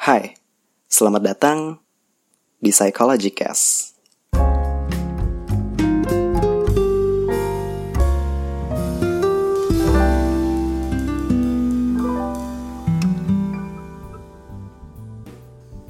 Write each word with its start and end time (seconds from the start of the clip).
Hai, 0.00 0.32
selamat 0.88 1.20
datang 1.20 1.76
di 2.56 2.72
Psychology 2.72 3.36
Cast. 3.36 4.00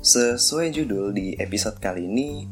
Sesuai 0.02 0.74
judul 0.74 1.14
di 1.14 1.38
episode 1.38 1.78
kali 1.78 2.10
ini, 2.10 2.50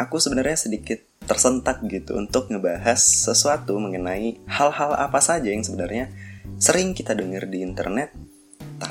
aku 0.00 0.16
sebenarnya 0.16 0.56
sedikit 0.56 1.04
tersentak 1.28 1.84
gitu 1.84 2.16
untuk 2.16 2.48
ngebahas 2.48 2.96
sesuatu 2.96 3.76
mengenai 3.76 4.40
hal-hal 4.48 4.96
apa 4.96 5.20
saja 5.20 5.52
yang 5.52 5.60
sebenarnya 5.60 6.08
sering 6.56 6.96
kita 6.96 7.12
dengar 7.12 7.44
di 7.44 7.60
internet, 7.60 8.08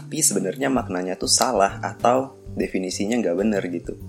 tapi 0.08 0.24
sebenarnya 0.24 0.72
maknanya 0.72 1.20
tuh 1.20 1.28
salah 1.28 1.84
atau 1.84 2.40
definisinya 2.56 3.20
nggak 3.20 3.36
bener 3.44 3.60
gitu. 3.68 4.00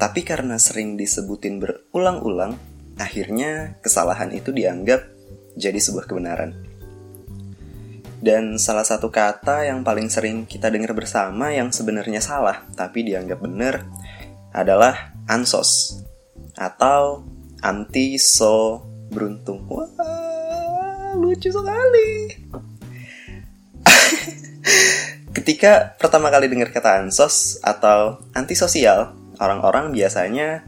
Tapi 0.00 0.24
karena 0.24 0.56
sering 0.56 0.96
disebutin 0.96 1.60
berulang-ulang, 1.60 2.56
akhirnya 2.96 3.76
kesalahan 3.84 4.32
itu 4.32 4.48
dianggap 4.48 5.04
jadi 5.60 5.76
sebuah 5.76 6.08
kebenaran. 6.08 6.56
Dan 8.16 8.56
salah 8.56 8.88
satu 8.88 9.12
kata 9.12 9.68
yang 9.68 9.84
paling 9.84 10.08
sering 10.08 10.48
kita 10.48 10.72
dengar 10.72 10.96
bersama 10.96 11.52
yang 11.52 11.68
sebenarnya 11.68 12.24
salah 12.24 12.64
tapi 12.72 13.04
dianggap 13.04 13.44
benar 13.44 13.84
adalah 14.56 15.12
ansos 15.28 16.00
atau 16.56 17.28
anti 17.60 18.16
so 18.16 18.80
beruntung. 19.12 19.68
Wah, 19.68 21.12
lucu 21.12 21.52
sekali. 21.52 22.08
Ketika 25.36 25.98
pertama 25.98 26.30
kali 26.30 26.46
dengar 26.48 26.70
kata 26.70 27.04
ansos 27.04 27.58
atau 27.60 28.22
antisosial, 28.32 29.12
orang-orang 29.42 29.90
biasanya 29.90 30.64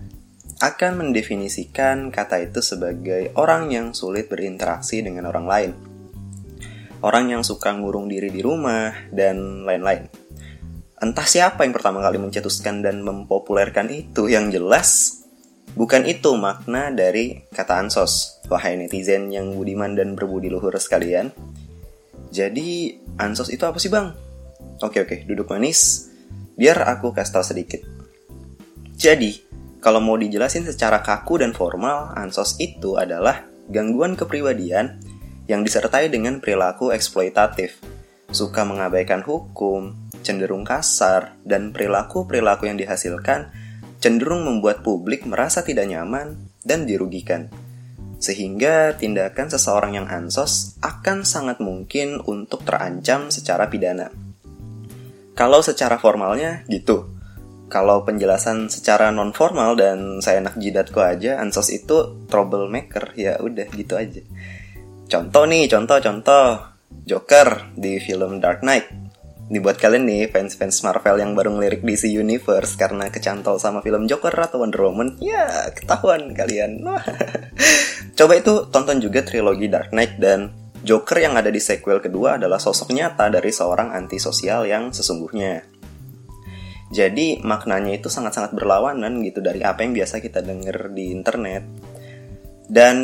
akan 0.60 1.00
mendefinisikan 1.00 2.08
kata 2.08 2.48
itu 2.48 2.64
sebagai 2.64 3.30
orang 3.36 3.68
yang 3.70 3.92
sulit 3.92 4.26
berinteraksi 4.26 5.04
dengan 5.04 5.28
orang 5.28 5.46
lain 5.46 5.72
orang 7.04 7.30
yang 7.30 7.42
suka 7.44 7.70
ngurung 7.70 8.08
diri 8.08 8.32
di 8.34 8.40
rumah, 8.40 8.90
dan 9.14 9.62
lain-lain. 9.62 10.08
Entah 10.96 11.28
siapa 11.28 11.62
yang 11.62 11.76
pertama 11.76 12.00
kali 12.00 12.16
mencetuskan 12.16 12.80
dan 12.80 13.04
mempopulerkan 13.04 13.86
itu, 13.92 14.26
yang 14.26 14.48
jelas 14.48 15.20
bukan 15.76 16.08
itu 16.08 16.32
makna 16.34 16.88
dari 16.90 17.44
kata 17.52 17.84
ansos. 17.84 18.40
Wahai 18.50 18.74
netizen 18.74 19.28
yang 19.28 19.52
budiman 19.52 19.92
dan 19.92 20.16
berbudi 20.16 20.48
luhur 20.48 20.72
sekalian. 20.78 21.34
Jadi, 22.30 22.98
ansos 23.16 23.48
itu 23.48 23.62
apa 23.62 23.78
sih 23.80 23.88
bang? 23.88 24.12
Oke 24.82 25.02
oke, 25.02 25.24
duduk 25.24 25.48
manis. 25.50 26.10
Biar 26.56 26.82
aku 26.88 27.12
kasih 27.12 27.32
tau 27.32 27.44
sedikit. 27.44 27.80
Jadi, 28.96 29.44
kalau 29.80 30.00
mau 30.00 30.16
dijelasin 30.16 30.64
secara 30.66 31.04
kaku 31.04 31.40
dan 31.44 31.52
formal, 31.52 32.10
ansos 32.16 32.56
itu 32.58 32.96
adalah 32.96 33.44
gangguan 33.68 34.16
kepribadian 34.16 34.98
yang 35.46 35.62
disertai 35.62 36.10
dengan 36.10 36.42
perilaku 36.42 36.90
eksploitatif, 36.90 37.78
suka 38.34 38.66
mengabaikan 38.66 39.22
hukum, 39.22 39.94
cenderung 40.26 40.66
kasar, 40.66 41.38
dan 41.46 41.70
perilaku-perilaku 41.70 42.66
yang 42.66 42.78
dihasilkan 42.80 43.54
cenderung 44.02 44.44
membuat 44.44 44.82
publik 44.82 45.24
merasa 45.24 45.62
tidak 45.62 45.86
nyaman 45.86 46.50
dan 46.66 46.84
dirugikan. 46.84 47.48
Sehingga 48.16 48.96
tindakan 48.96 49.52
seseorang 49.52 49.96
yang 50.00 50.08
ansos 50.08 50.76
akan 50.80 51.22
sangat 51.22 51.60
mungkin 51.60 52.20
untuk 52.24 52.64
terancam 52.64 53.28
secara 53.28 53.68
pidana. 53.68 54.08
Kalau 55.36 55.60
secara 55.60 56.00
formalnya 56.00 56.64
gitu. 56.72 57.12
Kalau 57.66 58.06
penjelasan 58.06 58.70
secara 58.70 59.10
non 59.10 59.34
formal 59.34 59.74
dan 59.74 60.22
saya 60.22 60.38
enak 60.38 60.54
jidatku 60.56 61.02
aja, 61.02 61.42
ansos 61.42 61.68
itu 61.74 62.24
troublemaker 62.30 63.12
ya 63.18 63.42
udah 63.42 63.66
gitu 63.74 63.98
aja. 63.98 64.22
Contoh 65.06 65.44
nih, 65.50 65.66
contoh-contoh 65.66 66.76
Joker 67.06 67.74
di 67.74 67.98
film 67.98 68.38
Dark 68.38 68.62
Knight. 68.62 68.86
Ini 69.46 69.62
buat 69.62 69.78
kalian 69.78 70.10
nih, 70.10 70.26
fans-fans 70.26 70.82
Marvel 70.82 71.22
yang 71.22 71.38
baru 71.38 71.54
ngelirik 71.54 71.86
DC 71.86 72.10
Universe 72.10 72.74
karena 72.74 73.06
kecantol 73.06 73.62
sama 73.62 73.78
film 73.78 74.10
Joker 74.10 74.34
atau 74.34 74.58
Wonder 74.58 74.82
Woman, 74.90 75.22
ya 75.22 75.70
ketahuan 75.70 76.34
kalian. 76.34 76.82
Coba 78.16 78.32
itu 78.32 78.72
tonton 78.72 78.96
juga 78.96 79.20
trilogi 79.20 79.68
Dark 79.68 79.92
Knight 79.92 80.16
dan 80.16 80.48
Joker 80.80 81.20
yang 81.20 81.36
ada 81.36 81.52
di 81.52 81.60
sequel 81.60 82.00
kedua 82.00 82.40
adalah 82.40 82.56
sosok 82.56 82.96
nyata 82.96 83.28
dari 83.28 83.52
seorang 83.52 83.92
antisosial 83.92 84.64
yang 84.64 84.88
sesungguhnya. 84.88 85.68
Jadi 86.88 87.44
maknanya 87.44 87.98
itu 87.98 88.08
sangat-sangat 88.08 88.56
berlawanan 88.56 89.20
gitu 89.20 89.44
dari 89.44 89.60
apa 89.60 89.84
yang 89.84 89.92
biasa 89.92 90.24
kita 90.24 90.40
denger 90.40 90.96
di 90.96 91.12
internet. 91.12 91.64
Dan 92.66 92.96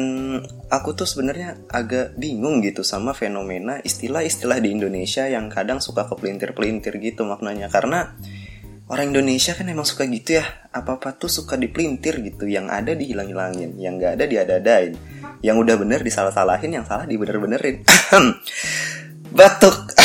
aku 0.72 0.96
tuh 0.96 1.06
sebenarnya 1.06 1.68
agak 1.70 2.18
bingung 2.18 2.64
gitu 2.64 2.80
sama 2.82 3.14
fenomena 3.14 3.78
istilah-istilah 3.84 4.58
di 4.58 4.74
Indonesia 4.74 5.28
yang 5.28 5.46
kadang 5.52 5.78
suka 5.78 6.08
kepelintir-pelintir 6.08 6.98
gitu 6.98 7.22
maknanya 7.22 7.70
karena 7.70 8.16
orang 8.92 9.16
Indonesia 9.16 9.56
kan 9.56 9.64
emang 9.72 9.88
suka 9.88 10.04
gitu 10.04 10.36
ya. 10.36 10.68
Apa-apa 10.68 11.16
tuh 11.16 11.32
suka 11.32 11.56
dipelintir 11.56 12.20
gitu. 12.20 12.44
Yang 12.44 12.66
ada 12.68 12.92
dihilang-hilangin 12.92 13.80
yang 13.80 13.96
gak 13.96 14.20
ada 14.20 14.24
diadadain. 14.28 14.92
Yang 15.40 15.56
udah 15.64 15.74
bener 15.80 16.00
disalah-salahin 16.04 16.76
yang 16.76 16.84
salah 16.84 17.08
dibener-benerin. 17.08 17.80
Batuk. 19.36 19.96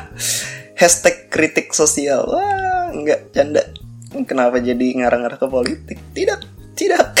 Hashtag 0.80 1.28
kritik 1.28 1.76
sosial. 1.76 2.24
Wah 2.24 2.88
nggak 2.96 3.36
canda. 3.36 3.62
Kenapa 4.24 4.58
jadi 4.58 4.96
ngarang-ngarang 5.04 5.38
ke 5.38 5.46
politik? 5.46 5.98
Tidak 6.16 6.40
tidak. 6.80 7.12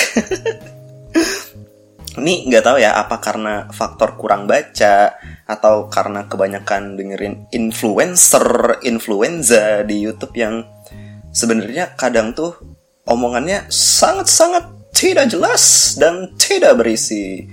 Ini 2.18 2.50
nggak 2.50 2.64
tahu 2.64 2.82
ya 2.82 2.98
apa 2.98 3.22
karena 3.22 3.70
faktor 3.70 4.18
kurang 4.18 4.50
baca 4.50 5.14
atau 5.46 5.86
karena 5.86 6.26
kebanyakan 6.26 6.98
dengerin 6.98 7.46
influencer 7.54 8.80
influenza 8.82 9.86
di 9.86 10.02
YouTube 10.02 10.34
yang 10.34 10.66
sebenarnya 11.30 11.94
kadang 11.94 12.34
tuh 12.34 12.54
omongannya 13.06 13.70
sangat-sangat 13.70 14.92
tidak 14.94 15.30
jelas 15.30 15.94
dan 15.96 16.34
tidak 16.36 16.78
berisi. 16.78 17.46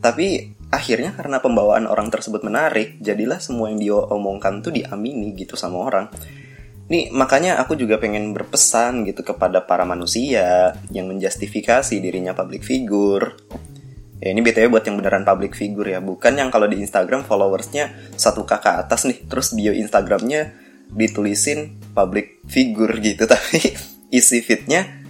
Tapi 0.00 0.56
akhirnya 0.72 1.14
karena 1.16 1.38
pembawaan 1.38 1.86
orang 1.88 2.08
tersebut 2.12 2.44
menarik, 2.44 3.00
jadilah 3.00 3.40
semua 3.40 3.72
yang 3.72 3.78
dia 3.80 3.96
omongkan 3.96 4.60
tuh 4.60 4.72
diamini 4.74 5.32
gitu 5.36 5.54
sama 5.54 5.84
orang. 5.84 6.06
Nih, 6.88 7.12
makanya 7.12 7.60
aku 7.60 7.76
juga 7.76 8.00
pengen 8.00 8.32
berpesan 8.32 9.04
gitu 9.04 9.20
kepada 9.20 9.60
para 9.60 9.84
manusia 9.84 10.72
yang 10.88 11.04
menjustifikasi 11.12 12.00
dirinya 12.00 12.32
public 12.32 12.64
figure, 12.64 13.36
Ya 14.18 14.34
ini 14.34 14.42
BTW 14.42 14.66
buat 14.74 14.82
yang 14.82 14.98
beneran 14.98 15.22
public 15.22 15.54
figure 15.54 15.94
ya 15.94 16.02
Bukan 16.02 16.34
yang 16.34 16.50
kalau 16.50 16.66
di 16.66 16.82
Instagram 16.82 17.22
followersnya 17.22 17.94
satu 18.18 18.42
kakak 18.42 18.82
atas 18.82 19.06
nih 19.06 19.22
Terus 19.30 19.54
bio 19.54 19.70
Instagramnya 19.70 20.58
ditulisin 20.90 21.78
public 21.92 22.44
figure 22.48 22.94
gitu 23.00 23.28
Tapi 23.32 23.74
isi 24.12 24.40
fitnya 24.40 25.04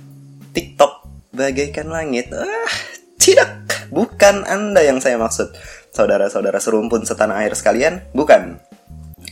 TikTok 0.52 1.06
bagaikan 1.34 1.92
langit. 1.92 2.32
Ah, 2.34 2.72
Tidak, 3.18 3.90
bukan 3.92 4.46
anda 4.48 4.80
yang 4.82 5.02
saya 5.02 5.20
maksud. 5.20 5.52
Saudara-saudara 5.92 6.60
serumpun 6.62 7.02
setanah 7.02 7.42
air 7.42 7.56
sekalian 7.56 8.06
Bukan. 8.12 8.60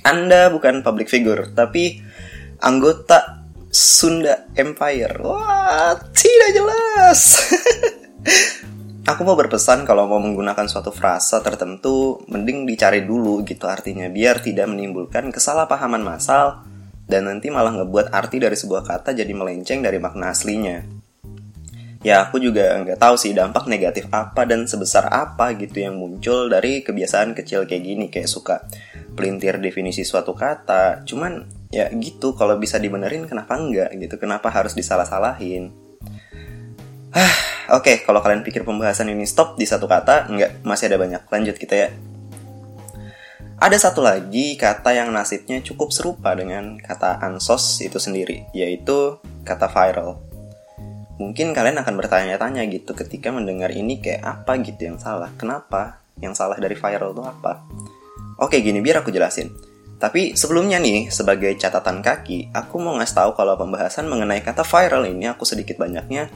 Anda 0.02 0.48
bukan 0.50 0.80
public 0.82 1.06
figure 1.06 1.52
Tapi 1.52 2.00
anggota 2.60 3.46
Sunda 3.76 4.48
Empire. 4.56 5.20
Wah, 5.20 5.92
tidak 6.16 6.50
jelas. 6.56 7.20
Aku 9.12 9.22
mau 9.22 9.38
berpesan 9.38 9.86
kalau 9.86 10.10
mau 10.10 10.18
menggunakan 10.18 10.66
suatu 10.66 10.90
frasa 10.90 11.38
tertentu, 11.38 12.18
mending 12.26 12.66
dicari 12.66 13.06
dulu 13.06 13.46
gitu 13.46 13.70
artinya, 13.70 14.10
biar 14.10 14.42
tidak 14.42 14.66
menimbulkan 14.66 15.30
kesalahpahaman 15.30 16.02
massal 16.02 16.66
dan 17.06 17.31
nanti 17.31 17.49
malah 17.49 17.72
ngebuat 17.72 18.11
arti 18.11 18.43
dari 18.43 18.58
sebuah 18.58 18.82
kata 18.82 19.14
jadi 19.14 19.31
melenceng 19.31 19.82
dari 19.82 19.99
makna 20.03 20.35
aslinya. 20.35 20.82
Ya 22.06 22.23
aku 22.23 22.38
juga 22.38 22.76
nggak 22.87 23.03
tahu 23.03 23.19
sih 23.19 23.35
dampak 23.35 23.67
negatif 23.67 24.06
apa 24.14 24.47
dan 24.47 24.69
sebesar 24.70 25.11
apa 25.11 25.58
gitu 25.58 25.82
yang 25.82 25.99
muncul 25.99 26.47
dari 26.47 26.87
kebiasaan 26.87 27.35
kecil 27.35 27.67
kayak 27.67 27.82
gini, 27.82 28.06
kayak 28.06 28.31
suka 28.31 28.62
pelintir 29.19 29.58
definisi 29.58 30.06
suatu 30.06 30.31
kata. 30.31 31.03
Cuman 31.03 31.43
ya 31.75 31.91
gitu, 31.91 32.38
kalau 32.38 32.55
bisa 32.62 32.79
dibenerin 32.79 33.26
kenapa 33.26 33.59
enggak 33.59 33.91
gitu, 33.99 34.23
kenapa 34.23 34.55
harus 34.55 34.79
disalah-salahin. 34.79 35.75
Ah, 37.11 37.56
Oke, 37.67 37.91
okay, 37.91 37.97
kalau 38.06 38.23
kalian 38.23 38.47
pikir 38.47 38.62
pembahasan 38.62 39.11
ini 39.11 39.26
stop 39.26 39.59
di 39.59 39.67
satu 39.67 39.91
kata, 39.91 40.31
enggak, 40.31 40.62
masih 40.62 40.87
ada 40.87 41.02
banyak. 41.02 41.26
Lanjut 41.26 41.59
kita 41.59 41.75
ya. 41.75 41.88
Ada 43.56 43.88
satu 43.88 44.05
lagi 44.05 44.53
kata 44.61 44.93
yang 44.93 45.17
nasibnya 45.17 45.64
cukup 45.64 45.88
serupa 45.88 46.37
dengan 46.37 46.76
kata 46.76 47.25
ansos 47.25 47.81
itu 47.81 47.97
sendiri, 47.97 48.44
yaitu 48.53 49.17
kata 49.49 49.64
viral. 49.73 50.20
Mungkin 51.17 51.56
kalian 51.56 51.81
akan 51.81 51.97
bertanya-tanya 51.97 52.69
gitu 52.69 52.93
ketika 52.93 53.32
mendengar 53.32 53.73
ini 53.73 53.97
kayak 54.05 54.20
apa 54.20 54.61
gitu 54.61 54.93
yang 54.93 55.00
salah. 55.00 55.32
Kenapa? 55.41 56.05
Yang 56.20 56.37
salah 56.37 56.61
dari 56.61 56.76
viral 56.76 57.17
itu 57.17 57.25
apa? 57.25 57.64
Oke, 58.44 58.61
gini 58.61 58.85
biar 58.85 59.00
aku 59.00 59.08
jelasin. 59.08 59.49
Tapi 59.97 60.37
sebelumnya 60.37 60.76
nih, 60.76 61.09
sebagai 61.09 61.56
catatan 61.56 62.05
kaki, 62.05 62.52
aku 62.52 62.76
mau 62.76 62.93
ngasih 63.00 63.25
tahu 63.25 63.31
kalau 63.41 63.56
pembahasan 63.56 64.05
mengenai 64.05 64.44
kata 64.44 64.69
viral 64.69 65.09
ini 65.09 65.32
aku 65.32 65.49
sedikit 65.49 65.81
banyaknya 65.81 66.29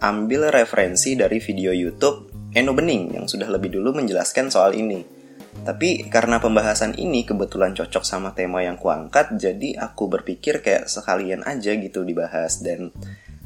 ambil 0.00 0.48
referensi 0.48 1.12
dari 1.12 1.44
video 1.44 1.76
YouTube 1.76 2.32
Eno 2.56 2.72
Bening 2.72 3.20
yang 3.20 3.28
sudah 3.28 3.52
lebih 3.52 3.68
dulu 3.68 3.92
menjelaskan 3.92 4.48
soal 4.48 4.72
ini. 4.72 5.23
Tapi 5.62 6.10
karena 6.10 6.42
pembahasan 6.42 6.98
ini 6.98 7.22
kebetulan 7.22 7.72
cocok 7.78 8.02
sama 8.02 8.34
tema 8.34 8.66
yang 8.66 8.74
kuangkat, 8.74 9.38
jadi 9.38 9.78
aku 9.78 10.10
berpikir 10.10 10.58
kayak 10.58 10.90
sekalian 10.90 11.46
aja 11.46 11.78
gitu 11.78 12.02
dibahas 12.02 12.58
dan 12.58 12.90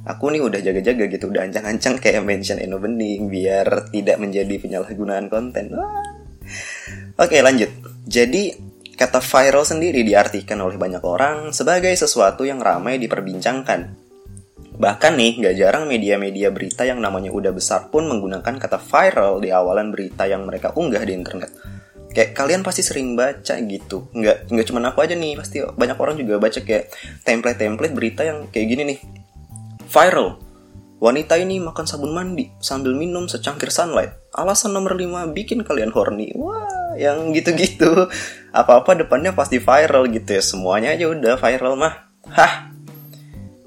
aku 0.09 0.33
nih 0.33 0.41
udah 0.41 0.61
jaga-jaga 0.65 1.05
gitu, 1.05 1.29
udah 1.29 1.45
ancang-ancang 1.45 2.01
kayak 2.01 2.25
mention 2.25 2.57
Eno 2.57 2.81
Bening 2.81 3.29
biar 3.29 3.93
tidak 3.93 4.17
menjadi 4.17 4.55
penyalahgunaan 4.57 5.29
konten. 5.29 5.77
Oke 7.21 7.45
lanjut. 7.45 7.69
Jadi 8.09 8.69
Kata 8.99 9.23
viral 9.23 9.63
sendiri 9.63 10.03
diartikan 10.03 10.59
oleh 10.59 10.75
banyak 10.75 10.99
orang 11.07 11.55
sebagai 11.55 11.95
sesuatu 11.95 12.43
yang 12.43 12.59
ramai 12.59 12.99
diperbincangkan. 12.99 13.95
Bahkan 14.75 15.13
nih, 15.15 15.39
gak 15.39 15.55
jarang 15.55 15.85
media-media 15.87 16.51
berita 16.51 16.83
yang 16.83 16.99
namanya 16.99 17.31
udah 17.31 17.55
besar 17.55 17.95
pun 17.95 18.11
menggunakan 18.11 18.59
kata 18.59 18.83
viral 18.83 19.39
di 19.39 19.55
awalan 19.55 19.95
berita 19.95 20.27
yang 20.27 20.43
mereka 20.51 20.75
unggah 20.75 21.07
di 21.07 21.15
internet. 21.15 21.78
Kayak 22.19 22.35
kalian 22.35 22.67
pasti 22.67 22.83
sering 22.83 23.15
baca 23.15 23.55
gitu. 23.63 24.11
Nggak, 24.11 24.51
nggak 24.51 24.67
cuma 24.67 24.83
aku 24.91 25.07
aja 25.07 25.15
nih, 25.15 25.39
pasti 25.39 25.63
banyak 25.63 25.95
orang 25.95 26.19
juga 26.19 26.43
baca 26.43 26.59
kayak 26.59 26.91
template-template 27.23 27.95
berita 27.95 28.27
yang 28.27 28.51
kayak 28.51 28.67
gini 28.75 28.83
nih. 28.91 28.99
Viral, 29.87 30.43
Wanita 30.99 31.39
ini 31.39 31.63
makan 31.63 31.87
sabun 31.87 32.11
mandi 32.11 32.51
sambil 32.59 32.91
minum 32.91 33.31
secangkir 33.31 33.71
sunlight. 33.71 34.19
Alasan 34.35 34.75
nomor 34.75 34.99
5 34.99 35.31
bikin 35.31 35.63
kalian 35.63 35.95
horny. 35.95 36.35
Wah, 36.35 36.99
yang 36.99 37.31
gitu-gitu. 37.31 38.11
Apa-apa 38.51 38.99
depannya 38.99 39.31
pasti 39.31 39.63
viral 39.63 40.11
gitu 40.11 40.35
ya. 40.35 40.43
Semuanya 40.43 40.99
aja 40.99 41.07
udah 41.07 41.39
viral 41.39 41.79
mah. 41.79 42.11
Hah. 42.35 42.78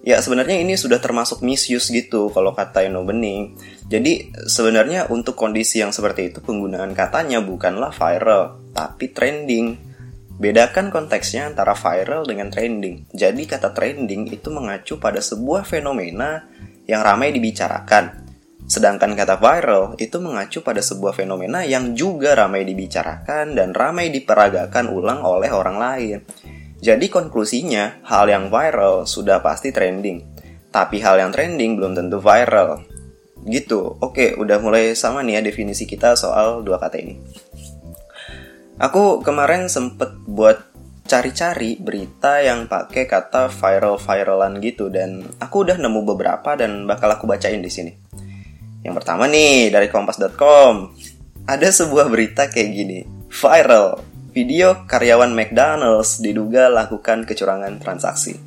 Ya 0.01 0.17
sebenarnya 0.17 0.57
ini 0.57 0.73
sudah 0.73 0.97
termasuk 0.97 1.45
misuse 1.45 1.93
gitu 1.93 2.33
kalau 2.33 2.57
kata 2.57 2.89
Eno 2.89 3.05
Bening. 3.05 3.53
Jadi 3.85 4.33
sebenarnya 4.49 5.05
untuk 5.13 5.37
kondisi 5.37 5.77
yang 5.77 5.93
seperti 5.93 6.33
itu 6.33 6.41
penggunaan 6.41 6.97
katanya 6.97 7.37
bukanlah 7.37 7.93
viral, 7.93 8.57
tapi 8.73 9.13
trending. 9.13 9.77
Bedakan 10.41 10.89
konteksnya 10.89 11.53
antara 11.53 11.77
viral 11.77 12.25
dengan 12.25 12.49
trending. 12.49 13.13
Jadi 13.13 13.45
kata 13.45 13.77
trending 13.77 14.33
itu 14.33 14.49
mengacu 14.49 14.97
pada 14.97 15.21
sebuah 15.21 15.69
fenomena 15.69 16.49
yang 16.89 17.05
ramai 17.05 17.29
dibicarakan. 17.29 18.25
Sedangkan 18.65 19.13
kata 19.13 19.37
viral 19.37 20.01
itu 20.01 20.17
mengacu 20.17 20.65
pada 20.65 20.81
sebuah 20.81 21.13
fenomena 21.13 21.61
yang 21.61 21.93
juga 21.93 22.33
ramai 22.33 22.65
dibicarakan 22.65 23.53
dan 23.53 23.69
ramai 23.77 24.09
diperagakan 24.09 24.89
ulang 24.89 25.21
oleh 25.21 25.53
orang 25.53 25.77
lain. 25.77 26.19
Jadi 26.81 27.13
konklusinya, 27.13 28.01
hal 28.09 28.25
yang 28.25 28.49
viral 28.49 29.05
sudah 29.05 29.37
pasti 29.45 29.69
trending. 29.69 30.25
Tapi 30.73 30.97
hal 30.97 31.21
yang 31.21 31.29
trending 31.29 31.77
belum 31.77 31.93
tentu 31.93 32.17
viral. 32.17 32.81
Gitu, 33.45 34.01
oke 34.01 34.37
udah 34.37 34.57
mulai 34.57 34.97
sama 34.97 35.21
nih 35.21 35.37
ya 35.37 35.41
definisi 35.45 35.85
kita 35.85 36.17
soal 36.17 36.65
dua 36.65 36.81
kata 36.81 36.97
ini. 36.97 37.21
Aku 38.81 39.21
kemarin 39.21 39.69
sempet 39.69 40.09
buat 40.25 40.57
cari-cari 41.05 41.77
berita 41.77 42.41
yang 42.41 42.65
pakai 42.65 43.05
kata 43.05 43.49
viral-viralan 43.51 44.57
gitu 44.63 44.89
dan 44.89 45.27
aku 45.37 45.69
udah 45.69 45.77
nemu 45.77 46.01
beberapa 46.01 46.57
dan 46.57 46.89
bakal 46.89 47.13
aku 47.13 47.29
bacain 47.29 47.61
di 47.61 47.69
sini. 47.69 47.93
Yang 48.81 49.01
pertama 49.01 49.29
nih 49.29 49.69
dari 49.69 49.85
kompas.com. 49.89 50.97
Ada 51.45 51.69
sebuah 51.69 52.09
berita 52.09 52.49
kayak 52.49 52.69
gini. 52.73 52.99
Viral. 53.29 54.10
Video 54.31 54.87
karyawan 54.87 55.35
McDonald's 55.35 56.23
diduga 56.23 56.71
lakukan 56.71 57.27
kecurangan 57.27 57.77
transaksi. 57.83 58.39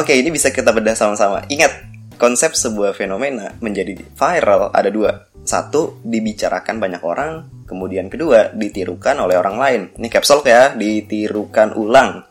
Oke, 0.00 0.12
ini 0.16 0.28
bisa 0.28 0.52
kita 0.52 0.76
bedah 0.76 0.92
sama-sama. 0.92 1.44
Ingat, 1.48 1.72
konsep 2.20 2.52
sebuah 2.52 2.92
fenomena 2.92 3.56
menjadi 3.64 3.96
viral 3.96 4.70
ada 4.76 4.92
dua. 4.92 5.32
Satu, 5.46 6.00
dibicarakan 6.04 6.76
banyak 6.76 7.02
orang 7.06 7.56
Kemudian 7.66 8.06
kedua, 8.06 8.54
ditirukan 8.54 9.18
oleh 9.18 9.34
orang 9.34 9.56
lain. 9.58 9.80
Ini 9.98 10.06
capsule 10.06 10.46
ya, 10.46 10.70
ditirukan 10.78 11.74
ulang. 11.74 12.22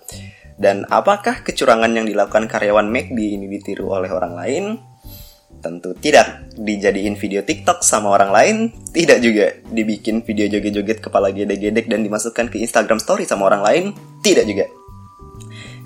Dan 0.55 0.87
apakah 0.87 1.43
kecurangan 1.43 1.91
yang 1.91 2.07
dilakukan 2.07 2.47
karyawan 2.47 2.87
McD 2.87 3.19
ini 3.35 3.51
ditiru 3.51 3.91
oleh 3.91 4.07
orang 4.07 4.33
lain? 4.39 4.63
Tentu 5.59 5.95
tidak. 5.97 6.51
Dijadiin 6.55 7.19
video 7.19 7.43
TikTok 7.43 7.83
sama 7.83 8.15
orang 8.15 8.31
lain? 8.31 8.55
Tidak 8.91 9.19
juga. 9.19 9.51
Dibikin 9.67 10.23
video 10.23 10.47
joget-joget 10.47 11.03
kepala 11.03 11.29
gede-gedek 11.31 11.85
dan 11.91 12.01
dimasukkan 12.01 12.51
ke 12.51 12.59
Instagram 12.63 12.99
story 12.99 13.27
sama 13.27 13.47
orang 13.51 13.61
lain? 13.61 13.83
Tidak 14.23 14.45
juga. 14.47 14.65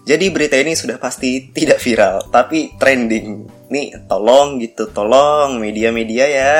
Jadi 0.09 0.25
berita 0.33 0.57
ini 0.57 0.73
sudah 0.73 0.97
pasti 0.97 1.53
tidak 1.53 1.77
viral, 1.77 2.33
tapi 2.33 2.73
trending. 2.81 3.45
Nih, 3.69 3.93
tolong 4.09 4.57
gitu, 4.57 4.89
tolong 4.89 5.61
media-media 5.61 6.25
ya 6.25 6.53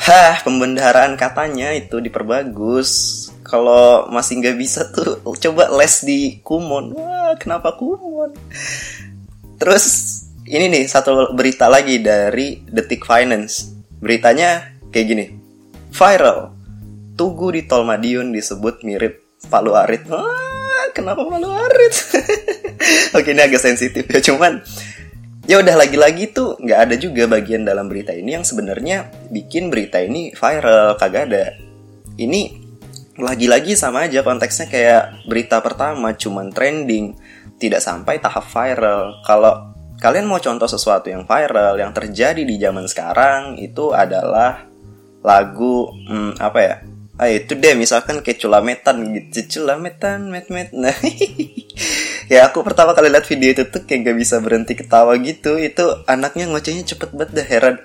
Hah, 0.00 0.40
pembendaharaan 0.42 1.20
katanya 1.20 1.76
itu 1.76 2.00
diperbagus. 2.00 2.90
Kalau 3.44 4.08
masih 4.08 4.40
nggak 4.40 4.56
bisa 4.56 4.88
tuh, 4.90 5.20
coba 5.22 5.68
les 5.76 5.94
di 6.02 6.40
Kumon. 6.40 6.96
Wah, 6.96 7.36
kenapa 7.36 7.76
Kumon? 7.76 8.32
Terus 9.60 9.86
ini 10.50 10.66
nih 10.66 10.84
satu 10.90 11.30
berita 11.30 11.70
lagi 11.70 12.02
dari 12.02 12.58
Detik 12.66 13.06
Finance. 13.06 13.70
Beritanya 14.02 14.74
kayak 14.90 15.06
gini. 15.06 15.26
Viral. 15.94 16.50
Tugu 17.14 17.54
di 17.54 17.62
Tol 17.70 17.86
Madiun 17.86 18.34
disebut 18.34 18.82
mirip 18.82 19.22
Palu 19.46 19.78
Arit. 19.78 20.10
Wah, 20.10 20.90
kenapa 20.90 21.22
Palu 21.22 21.54
Arit? 21.54 21.94
Oke, 23.16 23.30
ini 23.30 23.46
agak 23.46 23.62
sensitif 23.62 24.02
ya, 24.10 24.18
cuman 24.18 24.58
ya 25.46 25.62
udah 25.62 25.78
lagi-lagi 25.78 26.34
tuh 26.34 26.58
nggak 26.58 26.80
ada 26.90 26.94
juga 26.98 27.30
bagian 27.30 27.62
dalam 27.62 27.86
berita 27.86 28.10
ini 28.10 28.34
yang 28.34 28.46
sebenarnya 28.46 29.10
bikin 29.30 29.70
berita 29.70 29.98
ini 29.98 30.30
viral 30.30 30.94
kagak 30.94 31.26
ada 31.26 31.58
ini 32.22 32.54
lagi-lagi 33.18 33.74
sama 33.74 34.06
aja 34.06 34.22
konteksnya 34.22 34.70
kayak 34.70 35.26
berita 35.26 35.58
pertama 35.58 36.14
cuman 36.14 36.54
trending 36.54 37.18
tidak 37.58 37.82
sampai 37.82 38.22
tahap 38.22 38.46
viral 38.46 39.20
kalau 39.26 39.69
kalian 40.00 40.24
mau 40.24 40.40
contoh 40.40 40.64
sesuatu 40.64 41.12
yang 41.12 41.28
viral 41.28 41.76
yang 41.76 41.92
terjadi 41.92 42.40
di 42.40 42.56
zaman 42.56 42.88
sekarang 42.88 43.60
itu 43.60 43.92
adalah 43.92 44.64
lagu 45.20 45.92
hmm, 46.08 46.40
apa 46.40 46.58
ya? 46.64 46.74
Ah 47.20 47.28
itu 47.28 47.52
deh 47.52 47.76
misalkan 47.76 48.24
kayak 48.24 48.40
culametan 48.40 49.12
gitu. 49.12 49.60
Culametan 49.60 50.32
met 50.32 50.48
met. 50.48 50.72
Nah 50.72 50.96
ya 52.32 52.48
aku 52.48 52.64
pertama 52.64 52.96
kali 52.96 53.12
lihat 53.12 53.28
video 53.28 53.52
itu 53.52 53.68
tuh 53.68 53.84
kayak 53.84 54.08
gak 54.08 54.16
bisa 54.16 54.40
berhenti 54.40 54.72
ketawa 54.72 55.12
gitu. 55.20 55.60
Itu 55.60 56.00
anaknya 56.08 56.48
ngocehnya 56.48 56.88
cepet 56.88 57.12
banget 57.12 57.30
dah 57.36 57.46
heran. 57.46 57.76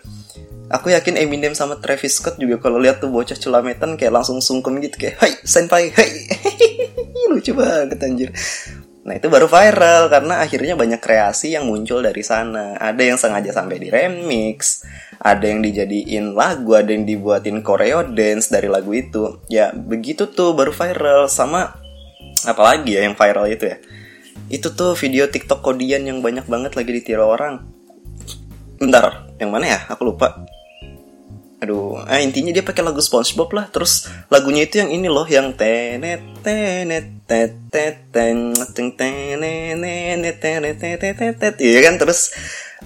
Aku 0.72 0.90
yakin 0.90 1.20
Eminem 1.20 1.54
sama 1.54 1.78
Travis 1.78 2.18
Scott 2.18 2.42
juga 2.42 2.58
kalau 2.58 2.82
lihat 2.82 3.04
tuh 3.04 3.12
bocah 3.12 3.38
culametan 3.38 4.00
kayak 4.00 4.24
langsung 4.24 4.40
sungkem 4.40 4.80
gitu 4.80 4.98
kayak 4.98 5.20
hai 5.20 5.36
senpai 5.44 5.92
hai. 5.92 6.12
Lucu 7.30 7.52
banget 7.52 8.00
anjir 8.02 8.32
Nah 9.06 9.14
itu 9.14 9.30
baru 9.30 9.46
viral 9.46 10.10
karena 10.10 10.42
akhirnya 10.42 10.74
banyak 10.74 10.98
kreasi 10.98 11.54
yang 11.54 11.70
muncul 11.70 12.02
dari 12.02 12.26
sana. 12.26 12.74
Ada 12.82 13.02
yang 13.06 13.18
sengaja 13.22 13.54
sampai 13.54 13.78
di 13.78 13.94
remix, 13.94 14.82
ada 15.22 15.46
yang 15.46 15.62
dijadiin 15.62 16.34
lagu, 16.34 16.74
ada 16.74 16.90
yang 16.90 17.06
dibuatin 17.06 17.62
choreo 17.62 18.02
dance 18.02 18.50
dari 18.50 18.66
lagu 18.66 18.90
itu. 18.98 19.46
Ya 19.46 19.70
begitu 19.72 20.26
tuh 20.26 20.58
baru 20.58 20.74
viral 20.74 21.30
sama 21.30 21.78
apalagi 22.50 22.98
ya 22.98 23.06
yang 23.06 23.14
viral 23.14 23.50
itu 23.50 23.66
ya 23.70 23.78
itu 24.50 24.70
tuh 24.78 24.94
video 24.94 25.26
TikTok 25.26 25.66
kodian 25.66 26.06
yang 26.06 26.20
banyak 26.22 26.46
banget 26.46 26.78
lagi 26.78 26.92
ditiru 26.94 27.26
orang. 27.26 27.66
Bentar, 28.78 29.32
yang 29.42 29.50
mana 29.50 29.66
ya? 29.66 29.80
Aku 29.90 30.06
lupa. 30.06 30.46
Aduh, 31.64 32.04
eh, 32.12 32.20
intinya 32.20 32.52
dia 32.52 32.60
pakai 32.62 32.84
lagu 32.84 33.00
SpongeBob 33.00 33.56
lah. 33.56 33.72
Terus 33.72 34.12
lagunya 34.28 34.68
itu 34.68 34.84
yang 34.84 34.92
ini 34.92 35.08
loh, 35.08 35.24
yang 35.24 35.56
tenet 35.56 36.20
tenet 36.44 37.06
tenet 37.24 37.96
tenet 38.12 38.76
tenet 39.00 40.36
tenet 40.38 41.16
tenet 41.32 41.56
Iya 41.64 41.80
kan? 41.88 41.96
Terus 41.96 42.36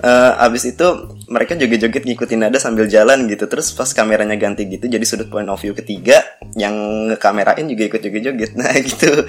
uh, 0.06 0.46
abis 0.46 0.70
itu 0.70 0.86
mereka 1.26 1.58
joget-joget 1.58 2.06
ngikutin 2.06 2.40
nada 2.46 2.62
sambil 2.62 2.86
jalan 2.86 3.26
gitu. 3.26 3.50
Terus 3.50 3.74
pas 3.74 3.90
kameranya 3.90 4.38
ganti 4.38 4.70
gitu 4.70 4.86
jadi 4.86 5.02
sudut 5.02 5.34
point 5.34 5.50
of 5.50 5.58
view 5.58 5.74
ketiga 5.74 6.22
yang 6.54 6.74
ngekamerain 7.10 7.66
juga 7.66 7.90
ikut 7.90 8.02
joget-joget. 8.06 8.54
Nah 8.60 8.76
gitu 8.78 9.26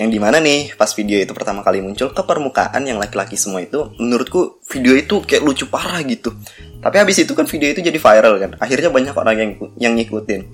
yang 0.00 0.08
di 0.08 0.16
mana 0.16 0.40
nih 0.40 0.72
pas 0.80 0.88
video 0.96 1.20
itu 1.20 1.36
pertama 1.36 1.60
kali 1.60 1.84
muncul 1.84 2.08
ke 2.08 2.24
permukaan 2.24 2.88
yang 2.88 2.96
laki-laki 2.96 3.36
semua 3.36 3.60
itu 3.60 3.92
menurutku 4.00 4.56
video 4.64 4.96
itu 4.96 5.20
kayak 5.20 5.44
lucu 5.44 5.68
parah 5.68 6.00
gitu. 6.08 6.32
Tapi 6.80 6.96
habis 6.96 7.20
itu 7.20 7.36
kan 7.36 7.44
video 7.44 7.68
itu 7.68 7.84
jadi 7.84 8.00
viral 8.00 8.40
kan 8.40 8.50
akhirnya 8.56 8.88
banyak 8.88 9.12
orang 9.12 9.36
yang 9.36 9.50
yang 9.76 9.92
ngikutin. 10.00 10.48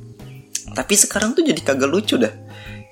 Tapi 0.75 0.95
sekarang 0.99 1.39
tuh 1.39 1.47
jadi 1.47 1.63
kagak 1.63 1.87
lucu 1.87 2.19
dah. 2.19 2.35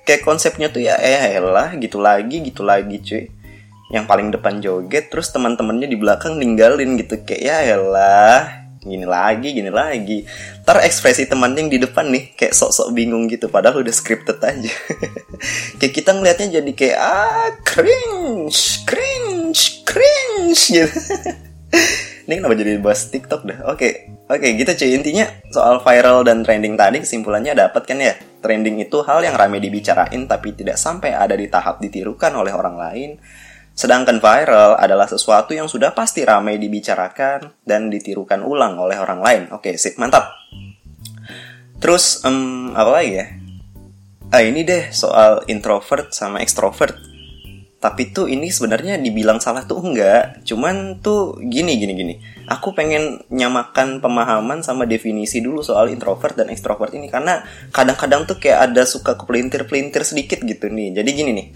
Kayak 0.07 0.23
konsepnya 0.23 0.71
tuh 0.71 0.79
ya 0.79 0.95
eh 0.95 1.35
lah 1.43 1.75
gitu 1.75 1.99
lagi 1.99 2.39
gitu 2.39 2.63
lagi 2.63 3.03
cuy. 3.03 3.27
Yang 3.91 4.05
paling 4.07 4.31
depan 4.31 4.63
joget 4.63 5.11
terus 5.11 5.35
teman-temannya 5.35 5.91
di 5.91 5.99
belakang 5.99 6.39
ninggalin 6.39 6.95
gitu 6.95 7.19
kayak 7.27 7.41
ya 7.43 7.57
elah 7.67 8.64
gini 8.85 9.03
lagi 9.03 9.49
gini 9.51 9.73
lagi. 9.73 10.23
Ntar 10.61 10.85
ekspresi 10.85 11.25
teman 11.25 11.57
yang 11.57 11.67
di 11.67 11.81
depan 11.81 12.07
nih 12.13 12.37
kayak 12.37 12.53
sok-sok 12.53 12.93
bingung 12.93 13.25
gitu 13.25 13.49
padahal 13.49 13.81
udah 13.81 13.93
scripted 13.93 14.37
aja. 14.39 14.71
Kayak 15.81 15.93
kita 15.93 16.09
ngelihatnya 16.15 16.47
jadi 16.61 16.71
kayak 16.71 16.97
ah 16.97 17.49
cringe 17.67 18.87
cringe 18.87 19.83
cringe 19.83 20.63
gitu. 20.71 20.87
Ini 22.25 22.41
kenapa 22.41 22.57
jadi 22.57 22.81
bahas 22.81 23.05
TikTok 23.13 23.45
dah? 23.45 23.59
Oke 23.69 24.09
oke 24.25 24.47
gitu 24.57 24.71
cuy. 24.73 24.89
Intinya 24.97 25.29
soal 25.53 25.77
viral 25.83 26.25
dan 26.25 26.41
trending 26.41 26.73
tadi 26.73 27.03
kesimpulannya 27.03 27.53
dapat 27.53 27.83
kan 27.85 28.01
ya? 28.01 28.15
Trending 28.41 28.81
itu 28.81 29.03
hal 29.05 29.21
yang 29.21 29.37
ramai 29.37 29.61
dibicarain 29.61 30.25
tapi 30.25 30.55
tidak 30.57 30.79
sampai 30.79 31.13
ada 31.13 31.37
di 31.37 31.45
tahap 31.51 31.77
ditirukan 31.83 32.33
oleh 32.33 32.53
orang 32.55 32.75
lain 32.79 33.11
Sedangkan 33.75 34.23
viral 34.23 34.79
adalah 34.79 35.03
sesuatu 35.03 35.51
yang 35.51 35.67
sudah 35.67 35.91
pasti 35.91 36.23
ramai 36.23 36.55
dibicarakan 36.55 37.59
dan 37.67 37.91
ditirukan 37.91 38.39
ulang 38.39 38.79
oleh 38.79 38.95
orang 38.95 39.19
lain. 39.19 39.43
Oke, 39.51 39.75
sip, 39.75 39.99
mantap. 39.99 40.31
Terus, 41.83 42.23
um, 42.23 42.71
apa 42.71 42.89
lagi 43.03 43.11
ya? 43.19 43.25
Ah, 44.31 44.41
ini 44.41 44.63
deh 44.63 44.95
soal 44.95 45.43
introvert 45.51 46.15
sama 46.15 46.39
extrovert. 46.39 46.95
Tapi 47.75 48.15
tuh 48.15 48.31
ini 48.31 48.49
sebenarnya 48.49 48.95
dibilang 48.97 49.43
salah 49.43 49.67
tuh 49.67 49.83
enggak. 49.83 50.47
Cuman 50.47 51.03
tuh 51.03 51.37
gini, 51.43 51.75
gini, 51.75 51.93
gini. 51.93 52.15
Aku 52.47 52.71
pengen 52.71 53.27
nyamakan 53.27 53.99
pemahaman 53.99 54.63
sama 54.63 54.87
definisi 54.87 55.43
dulu 55.43 55.61
soal 55.61 55.91
introvert 55.91 56.33
dan 56.33 56.47
extrovert 56.47 56.95
ini. 56.95 57.11
Karena 57.11 57.43
kadang-kadang 57.75 58.23
tuh 58.23 58.39
kayak 58.39 58.71
ada 58.71 58.87
suka 58.87 59.19
kepelintir-pelintir 59.19 60.01
sedikit 60.07 60.41
gitu 60.41 60.71
nih. 60.71 60.95
Jadi 60.95 61.09
gini 61.11 61.31
nih 61.35 61.47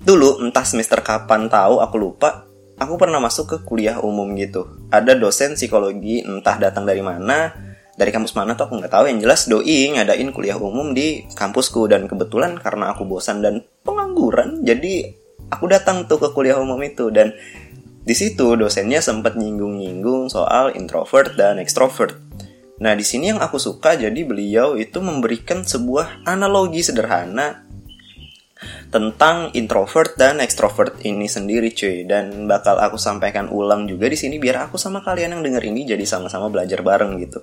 dulu 0.00 0.40
entah 0.40 0.64
semester 0.64 1.00
kapan 1.04 1.46
tahu 1.52 1.80
aku 1.80 1.96
lupa. 2.00 2.48
Aku 2.80 2.96
pernah 2.96 3.20
masuk 3.20 3.44
ke 3.44 3.56
kuliah 3.60 4.00
umum 4.00 4.32
gitu. 4.40 4.64
Ada 4.88 5.12
dosen 5.12 5.52
psikologi 5.52 6.24
entah 6.24 6.56
datang 6.56 6.88
dari 6.88 7.04
mana. 7.04 7.52
Dari 7.92 8.08
kampus 8.08 8.32
mana 8.32 8.56
tuh 8.56 8.72
aku 8.72 8.80
nggak 8.80 8.92
tahu. 8.96 9.04
Yang 9.12 9.20
jelas 9.28 9.40
doi 9.52 9.92
ngadain 9.92 10.32
kuliah 10.32 10.56
umum 10.56 10.96
di 10.96 11.28
kampusku. 11.36 11.84
Dan 11.92 12.08
kebetulan 12.08 12.56
karena 12.56 12.88
aku 12.96 13.04
bosan 13.04 13.44
dan 13.44 13.60
pengangguran 13.84 14.64
jadi 14.64 15.12
aku 15.52 15.68
datang 15.68 16.08
tuh 16.08 16.16
ke 16.16 16.32
kuliah 16.32 16.56
umum 16.56 16.80
itu. 16.80 17.12
Dan 17.12 17.36
di 18.00 18.16
situ 18.16 18.56
dosennya 18.56 19.04
sempat 19.04 19.36
nyinggung-nyinggung 19.36 20.32
soal 20.32 20.72
introvert 20.72 21.36
dan 21.36 21.60
extrovert. 21.60 22.16
Nah, 22.80 22.96
di 22.96 23.04
sini 23.04 23.28
yang 23.36 23.44
aku 23.44 23.60
suka 23.60 23.92
jadi 23.92 24.24
beliau 24.24 24.72
itu 24.80 25.04
memberikan 25.04 25.68
sebuah 25.68 26.24
analogi 26.24 26.80
sederhana 26.80 27.68
tentang 28.90 29.54
introvert 29.54 30.18
dan 30.18 30.42
extrovert 30.42 30.98
ini 31.06 31.30
sendiri 31.30 31.70
cuy 31.70 32.02
dan 32.10 32.50
bakal 32.50 32.74
aku 32.82 32.98
sampaikan 32.98 33.46
ulang 33.46 33.86
juga 33.86 34.10
di 34.10 34.18
sini 34.18 34.42
biar 34.42 34.66
aku 34.66 34.76
sama 34.76 35.00
kalian 35.06 35.38
yang 35.38 35.42
denger 35.46 35.62
ini 35.62 35.86
jadi 35.86 36.02
sama-sama 36.02 36.50
belajar 36.50 36.82
bareng 36.82 37.22
gitu. 37.22 37.38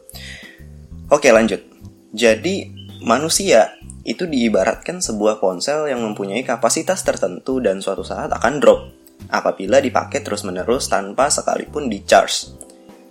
Oke, 1.07 1.31
lanjut. 1.31 1.63
Jadi 2.11 2.67
manusia 2.99 3.71
itu 4.03 4.27
diibaratkan 4.27 4.99
sebuah 4.99 5.39
ponsel 5.39 5.87
yang 5.87 6.03
mempunyai 6.03 6.43
kapasitas 6.43 6.99
tertentu 7.03 7.63
dan 7.63 7.79
suatu 7.79 8.03
saat 8.03 8.31
akan 8.31 8.53
drop 8.59 8.79
apabila 9.31 9.79
dipakai 9.79 10.19
terus-menerus 10.19 10.91
tanpa 10.91 11.31
sekalipun 11.31 11.87
di-charge. 11.87 12.51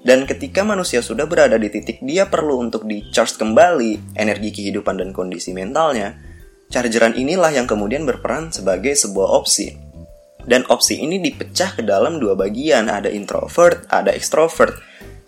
Dan 0.06 0.28
ketika 0.28 0.62
manusia 0.62 1.02
sudah 1.02 1.26
berada 1.26 1.58
di 1.58 1.72
titik 1.72 1.98
dia 2.04 2.28
perlu 2.28 2.62
untuk 2.62 2.84
di-charge 2.84 3.40
kembali 3.40 4.14
energi 4.14 4.54
kehidupan 4.54 5.02
dan 5.02 5.10
kondisi 5.10 5.50
mentalnya, 5.50 6.25
Chargeran 6.66 7.14
inilah 7.14 7.54
yang 7.54 7.70
kemudian 7.70 8.02
berperan 8.02 8.50
sebagai 8.50 8.98
sebuah 8.98 9.38
opsi. 9.38 9.78
Dan 10.46 10.66
opsi 10.70 10.98
ini 11.02 11.18
dipecah 11.22 11.78
ke 11.78 11.82
dalam 11.82 12.18
dua 12.22 12.38
bagian, 12.38 12.86
ada 12.90 13.10
introvert, 13.10 13.86
ada 13.90 14.14
extrovert. 14.14 14.78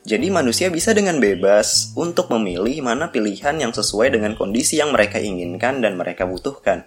Jadi 0.07 0.31
manusia 0.31 0.71
bisa 0.71 0.95
dengan 0.95 1.19
bebas 1.19 1.93
untuk 1.99 2.31
memilih 2.31 2.87
mana 2.87 3.11
pilihan 3.11 3.59
yang 3.59 3.75
sesuai 3.75 4.15
dengan 4.15 4.39
kondisi 4.39 4.79
yang 4.79 4.95
mereka 4.95 5.19
inginkan 5.19 5.83
dan 5.83 5.99
mereka 5.99 6.25
butuhkan. 6.25 6.87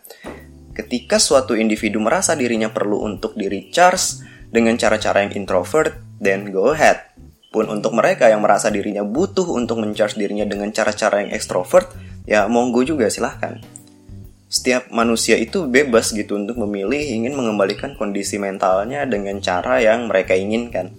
Ketika 0.72 1.20
suatu 1.20 1.54
individu 1.54 2.00
merasa 2.00 2.34
dirinya 2.40 2.72
perlu 2.72 3.04
untuk 3.04 3.36
di 3.36 3.52
recharge 3.52 4.24
dengan 4.48 4.80
cara-cara 4.80 5.28
yang 5.28 5.36
introvert, 5.36 5.96
then 6.24 6.50
go 6.56 6.72
ahead. 6.72 7.12
Pun 7.52 7.68
untuk 7.68 7.92
mereka 7.92 8.32
yang 8.32 8.40
merasa 8.40 8.72
dirinya 8.72 9.04
butuh 9.04 9.44
untuk 9.52 9.84
mencharge 9.84 10.16
dirinya 10.16 10.48
dengan 10.48 10.72
cara-cara 10.72 11.20
yang 11.28 11.36
extrovert, 11.36 11.92
ya 12.24 12.48
monggo 12.48 12.88
juga 12.88 13.12
silahkan 13.12 13.81
setiap 14.52 14.92
manusia 14.92 15.40
itu 15.40 15.64
bebas 15.64 16.12
gitu 16.12 16.36
untuk 16.36 16.60
memilih 16.60 17.00
ingin 17.00 17.40
mengembalikan 17.40 17.96
kondisi 17.96 18.36
mentalnya 18.36 19.08
dengan 19.08 19.40
cara 19.40 19.80
yang 19.80 20.12
mereka 20.12 20.36
inginkan. 20.36 20.92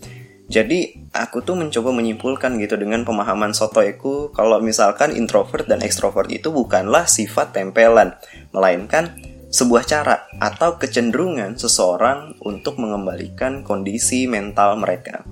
Jadi 0.49 1.09
aku 1.13 1.45
tuh 1.45 1.57
mencoba 1.57 1.93
menyimpulkan 1.93 2.57
gitu 2.57 2.81
dengan 2.81 3.05
pemahaman 3.05 3.53
sotoiku 3.53 4.33
kalau 4.33 4.57
misalkan 4.65 5.13
introvert 5.13 5.69
dan 5.69 5.85
extrovert 5.85 6.33
itu 6.33 6.49
bukanlah 6.49 7.05
sifat 7.05 7.53
tempelan, 7.53 8.17
melainkan 8.57 9.21
sebuah 9.53 9.85
cara 9.85 10.25
atau 10.41 10.81
kecenderungan 10.81 11.61
seseorang 11.61 12.41
untuk 12.41 12.81
mengembalikan 12.81 13.61
kondisi 13.61 14.25
mental 14.25 14.81
mereka. 14.81 15.29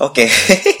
Oke, 0.00 0.24
okay. 0.24 0.28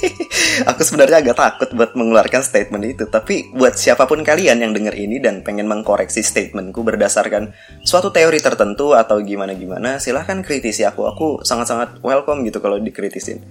aku 0.70 0.80
sebenarnya 0.80 1.20
agak 1.20 1.36
takut 1.36 1.68
buat 1.76 1.92
mengeluarkan 1.92 2.40
statement 2.40 2.88
itu, 2.88 3.04
tapi 3.04 3.52
buat 3.52 3.76
siapa 3.76 4.08
pun 4.08 4.24
kalian 4.24 4.64
yang 4.64 4.72
denger 4.72 4.96
ini 4.96 5.20
dan 5.20 5.44
pengen 5.44 5.68
mengkoreksi 5.68 6.24
statementku 6.24 6.80
berdasarkan 6.80 7.52
suatu 7.84 8.16
teori 8.16 8.40
tertentu 8.40 8.96
atau 8.96 9.20
gimana-gimana, 9.20 10.00
silahkan 10.00 10.40
kritisi 10.40 10.88
aku. 10.88 11.04
Aku 11.04 11.26
sangat-sangat 11.44 12.00
welcome 12.00 12.48
gitu 12.48 12.64
kalau 12.64 12.80
dikritisin. 12.80 13.44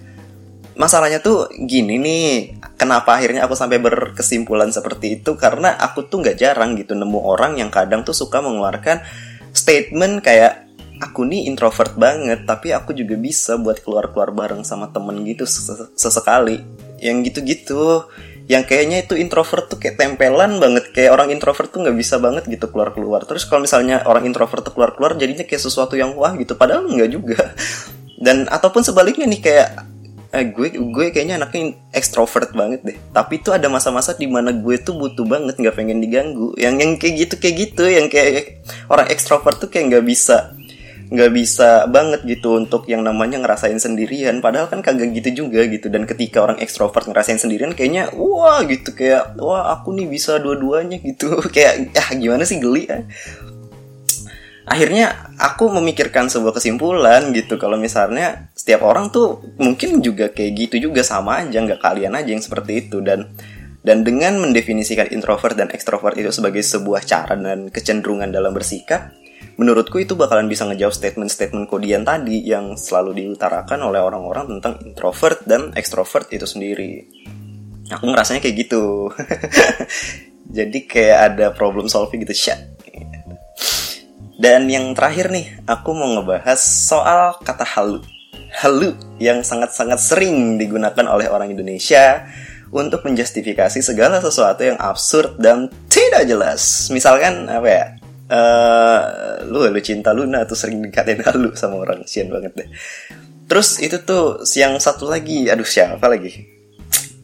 Masalahnya 0.74 1.22
tuh 1.22 1.46
gini 1.54 2.02
nih, 2.02 2.58
kenapa 2.74 3.22
akhirnya 3.22 3.46
aku 3.46 3.54
sampai 3.54 3.78
berkesimpulan 3.78 4.74
seperti 4.74 5.22
itu? 5.22 5.38
Karena 5.38 5.78
aku 5.78 6.10
tuh 6.10 6.26
nggak 6.26 6.42
jarang 6.42 6.82
gitu 6.82 6.98
nemu 6.98 7.20
orang 7.22 7.62
yang 7.62 7.70
kadang 7.70 8.02
tuh 8.02 8.18
suka 8.18 8.42
mengeluarkan 8.42 9.06
statement 9.54 10.26
kayak 10.26 10.69
aku 11.00 11.24
nih 11.24 11.48
introvert 11.48 11.96
banget 11.96 12.44
tapi 12.44 12.76
aku 12.76 12.92
juga 12.92 13.16
bisa 13.16 13.56
buat 13.56 13.80
keluar-keluar 13.80 14.36
bareng 14.36 14.68
sama 14.68 14.92
temen 14.92 15.24
gitu 15.24 15.48
sesekali. 15.96 16.62
Yang 17.00 17.32
gitu-gitu. 17.32 18.06
Yang 18.50 18.64
kayaknya 18.66 18.98
itu 19.06 19.14
introvert 19.16 19.72
tuh 19.72 19.80
kayak 19.80 19.96
tempelan 19.96 20.60
banget. 20.60 20.92
Kayak 20.92 21.16
orang 21.16 21.32
introvert 21.32 21.72
tuh 21.72 21.86
nggak 21.88 21.96
bisa 21.96 22.20
banget 22.20 22.44
gitu 22.52 22.68
keluar-keluar. 22.68 23.24
Terus 23.24 23.48
kalau 23.48 23.64
misalnya 23.64 24.04
orang 24.04 24.28
introvert 24.28 24.66
tuh 24.66 24.76
keluar-keluar 24.76 25.16
jadinya 25.16 25.48
kayak 25.48 25.64
sesuatu 25.64 25.96
yang 25.96 26.18
wah 26.20 26.36
gitu. 26.36 26.60
Padahal 26.60 26.84
nggak 26.84 27.10
juga. 27.10 27.40
Dan 28.26 28.52
ataupun 28.52 28.84
sebaliknya 28.84 29.24
nih 29.32 29.40
kayak 29.40 29.70
eh, 30.36 30.46
gue 30.52 30.76
gue 30.76 31.06
kayaknya 31.16 31.40
anaknya 31.40 31.80
ekstrovert 31.96 32.52
banget 32.52 32.84
deh. 32.84 32.98
Tapi 33.16 33.40
itu 33.40 33.56
ada 33.56 33.72
masa-masa 33.72 34.12
di 34.18 34.28
mana 34.28 34.52
gue 34.52 34.76
tuh 34.84 34.98
butuh 34.98 35.24
banget 35.24 35.56
nggak 35.56 35.76
pengen 35.78 36.04
diganggu. 36.04 36.52
Yang 36.60 36.76
yang 36.84 36.92
kayak 37.00 37.14
gitu 37.16 37.36
kayak 37.40 37.56
gitu. 37.70 37.84
Yang 37.88 38.08
kayak 38.12 38.66
orang 38.92 39.08
ekstrovert 39.14 39.62
tuh 39.62 39.72
kayak 39.72 39.94
nggak 39.94 40.06
bisa 40.10 40.59
nggak 41.10 41.32
bisa 41.34 41.90
banget 41.90 42.22
gitu 42.26 42.54
untuk 42.54 42.86
yang 42.86 43.02
namanya 43.02 43.42
ngerasain 43.42 43.78
sendirian. 43.82 44.40
Padahal 44.46 44.70
kan 44.70 44.86
kagak 44.86 45.10
gitu 45.18 45.46
juga 45.46 45.66
gitu. 45.66 45.90
Dan 45.90 46.06
ketika 46.06 46.46
orang 46.46 46.62
ekstrovert 46.62 47.10
ngerasain 47.10 47.42
sendirian 47.42 47.74
kayaknya 47.74 48.14
wah 48.14 48.62
gitu 48.66 48.94
kayak 48.94 49.34
wah 49.42 49.74
aku 49.74 49.94
nih 49.98 50.06
bisa 50.06 50.38
dua-duanya 50.38 51.02
gitu. 51.10 51.42
Kayak 51.50 51.98
ah 51.98 52.10
gimana 52.14 52.46
sih 52.46 52.62
geli 52.62 52.86
ya 52.86 53.02
akhirnya 54.70 55.34
aku 55.42 55.74
memikirkan 55.74 56.30
sebuah 56.30 56.54
kesimpulan 56.54 57.34
gitu. 57.34 57.58
Kalau 57.58 57.76
misalnya 57.76 58.54
setiap 58.54 58.86
orang 58.86 59.10
tuh 59.10 59.42
mungkin 59.58 60.00
juga 60.06 60.30
kayak 60.30 60.70
gitu 60.70 60.90
juga 60.90 61.02
sama 61.02 61.42
aja 61.42 61.58
nggak 61.58 61.82
kalian 61.82 62.14
aja 62.14 62.30
yang 62.30 62.46
seperti 62.46 62.86
itu. 62.86 63.02
Dan 63.02 63.34
dan 63.82 64.06
dengan 64.06 64.38
mendefinisikan 64.38 65.10
introvert 65.10 65.58
dan 65.58 65.74
ekstrovert 65.74 66.14
itu 66.22 66.30
sebagai 66.30 66.62
sebuah 66.62 67.02
cara 67.02 67.34
dan 67.34 67.74
kecenderungan 67.74 68.30
dalam 68.30 68.54
bersikap 68.54 69.10
menurutku 69.60 70.00
itu 70.00 70.16
bakalan 70.16 70.48
bisa 70.48 70.64
ngejawab 70.64 70.96
statement-statement 70.96 71.68
kodian 71.68 72.08
tadi 72.08 72.40
yang 72.48 72.80
selalu 72.80 73.20
diutarakan 73.20 73.84
oleh 73.84 74.00
orang-orang 74.00 74.48
tentang 74.58 74.80
introvert 74.88 75.44
dan 75.44 75.76
extrovert 75.76 76.32
itu 76.32 76.48
sendiri. 76.48 77.04
Aku 77.92 78.08
ngerasanya 78.08 78.40
kayak 78.40 78.56
gitu. 78.56 79.12
Jadi 80.58 80.88
kayak 80.88 81.20
ada 81.36 81.46
problem 81.52 81.92
solving 81.92 82.24
gitu, 82.24 82.32
shit. 82.32 82.56
Dan 84.40 84.72
yang 84.72 84.96
terakhir 84.96 85.28
nih, 85.28 85.60
aku 85.68 85.92
mau 85.92 86.08
ngebahas 86.16 86.64
soal 86.64 87.36
kata 87.44 87.68
halu. 87.68 88.00
Halu 88.64 88.96
yang 89.20 89.44
sangat-sangat 89.44 90.00
sering 90.00 90.56
digunakan 90.56 91.06
oleh 91.12 91.28
orang 91.28 91.52
Indonesia 91.52 92.24
untuk 92.72 93.04
menjustifikasi 93.04 93.84
segala 93.84 94.24
sesuatu 94.24 94.64
yang 94.64 94.80
absurd 94.80 95.36
dan 95.36 95.68
tidak 95.92 96.24
jelas. 96.24 96.88
Misalkan 96.88 97.52
apa 97.52 97.68
ya? 97.68 97.99
Uh, 98.30 99.02
lu 99.50 99.66
lu 99.68 99.82
cinta 99.82 100.14
Luna 100.14 100.46
tuh 100.46 100.56
sering 100.56 100.86
dikatain 100.86 101.20
halu 101.26 101.52
sama 101.58 101.82
orang 101.82 102.06
sian 102.06 102.30
banget 102.30 102.54
deh. 102.56 102.70
Terus 103.50 103.82
itu 103.82 103.98
tuh 104.06 104.46
yang 104.54 104.78
satu 104.78 105.10
lagi 105.10 105.50
aduh 105.50 105.66
siapa 105.66 106.06
lagi? 106.06 106.58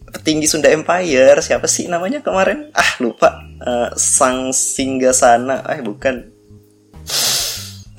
Petinggi 0.10 0.50
Sunda 0.50 0.74
Empire 0.74 1.38
siapa 1.46 1.70
sih 1.70 1.86
namanya 1.86 2.26
kemarin? 2.26 2.74
Ah 2.74 2.98
lupa. 2.98 3.46
Uh, 3.62 3.94
sang 3.94 4.50
sana 4.54 5.62
eh 5.70 5.82
bukan. 5.86 6.26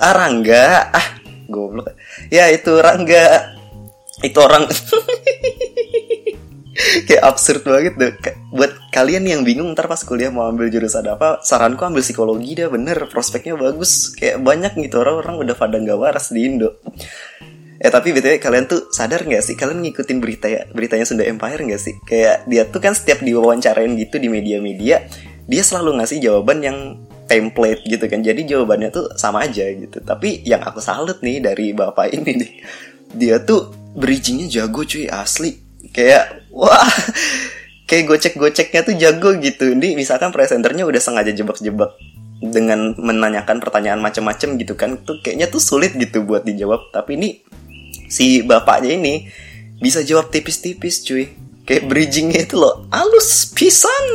Ah 0.02 0.12
Rangga. 0.12 0.90
Ah 0.90 1.08
goblok. 1.46 1.94
Ya 2.28 2.50
itu 2.50 2.75
Rangga. 2.82 3.54
Itu 4.25 4.40
orang 4.42 4.66
kayak 7.04 7.22
absurd 7.26 7.66
banget 7.66 7.94
tuh 7.98 8.12
buat 8.54 8.72
kalian 8.94 9.28
yang 9.28 9.42
bingung 9.42 9.74
ntar 9.76 9.90
pas 9.90 10.00
kuliah 10.00 10.32
mau 10.32 10.48
ambil 10.48 10.72
jurusan 10.72 11.04
apa 11.04 11.44
saranku 11.44 11.84
ambil 11.84 12.00
psikologi 12.00 12.56
deh 12.56 12.70
bener 12.72 13.10
prospeknya 13.10 13.58
bagus 13.58 14.14
kayak 14.16 14.40
banyak 14.40 14.72
gitu 14.80 15.02
orang-orang 15.02 15.44
udah 15.44 15.56
pada 15.58 15.76
nggak 15.76 15.98
waras 15.98 16.32
di 16.32 16.48
Indo 16.48 16.80
Eh 17.76 17.92
tapi 17.92 18.16
btw 18.16 18.40
kalian 18.40 18.64
tuh 18.64 18.88
sadar 18.88 19.28
nggak 19.28 19.44
sih 19.44 19.52
kalian 19.52 19.84
ngikutin 19.84 20.16
berita 20.16 20.48
ya 20.48 20.64
beritanya 20.72 21.04
Sunda 21.04 21.28
Empire 21.28 21.60
nggak 21.60 21.82
sih? 21.82 21.94
Kayak 22.08 22.48
dia 22.48 22.64
tuh 22.64 22.80
kan 22.80 22.96
setiap 22.96 23.20
diwawancarain 23.20 23.92
gitu 24.00 24.16
di 24.16 24.32
media-media, 24.32 25.04
dia 25.44 25.62
selalu 25.62 26.00
ngasih 26.00 26.18
jawaban 26.24 26.64
yang 26.64 26.78
template 27.28 27.84
gitu 27.84 28.08
kan. 28.08 28.24
Jadi 28.24 28.48
jawabannya 28.48 28.88
tuh 28.88 29.12
sama 29.20 29.44
aja 29.44 29.68
gitu. 29.68 30.00
Tapi 30.00 30.40
yang 30.48 30.64
aku 30.64 30.80
salut 30.80 31.20
nih 31.20 31.44
dari 31.44 31.76
bapak 31.76 32.16
ini 32.16 32.32
nih, 32.40 32.52
dia 33.12 33.44
tuh 33.44 33.68
bridgingnya 33.92 34.48
jago 34.48 34.80
cuy 34.88 35.12
asli. 35.12 35.65
Kayak 35.96 36.44
wah, 36.52 36.92
kayak 37.88 38.04
gocek-goceknya 38.04 38.80
tuh 38.84 38.94
jago 39.00 39.32
gitu. 39.40 39.72
Ini 39.72 39.96
misalkan 39.96 40.28
presenternya 40.28 40.84
udah 40.84 41.00
sengaja 41.00 41.32
jebak-jebak 41.32 41.96
dengan 42.36 42.92
menanyakan 43.00 43.64
pertanyaan 43.64 44.04
macam-macam 44.04 44.60
gitu 44.60 44.76
kan 44.76 45.00
tuh 45.00 45.24
kayaknya 45.24 45.48
tuh 45.48 45.62
sulit 45.64 45.96
gitu 45.96 46.20
buat 46.28 46.44
dijawab. 46.44 46.92
Tapi 46.92 47.16
ini 47.16 47.28
si 48.12 48.44
bapaknya 48.44 48.92
ini 49.00 49.32
bisa 49.80 50.04
jawab 50.04 50.28
tipis-tipis 50.28 51.00
cuy. 51.08 51.32
Kayak 51.66 51.90
bridgingnya 51.90 52.46
itu 52.46 52.62
loh 52.62 52.86
halus 52.94 53.50
pisan. 53.50 54.06